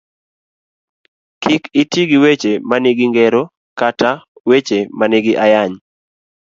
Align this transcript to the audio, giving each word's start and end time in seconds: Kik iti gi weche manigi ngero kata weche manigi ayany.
Kik 1.41 1.63
iti 1.81 2.01
gi 2.09 2.17
weche 2.23 2.51
manigi 2.69 3.05
ngero 3.11 3.41
kata 3.79 4.09
weche 4.49 4.77
manigi 4.99 5.33
ayany. 5.45 5.73